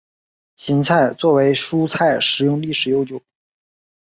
[0.55, 3.21] 芹菜作为蔬菜食用历史悠久。